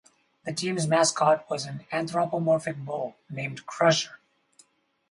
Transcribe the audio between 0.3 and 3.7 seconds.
The team's mascot was an anthropomorphic bull named